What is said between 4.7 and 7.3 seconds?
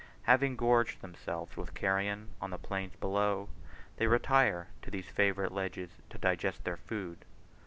to these favourite ledges to digest their food.